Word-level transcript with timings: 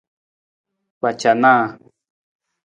Kpacanaa. 0.97 1.63